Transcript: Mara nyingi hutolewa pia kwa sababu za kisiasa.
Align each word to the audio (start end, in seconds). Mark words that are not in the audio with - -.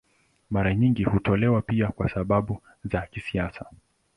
Mara 0.49 0.73
nyingi 0.75 1.03
hutolewa 1.03 1.61
pia 1.61 1.87
kwa 1.87 2.09
sababu 2.09 2.61
za 2.85 3.01
kisiasa. 3.11 3.65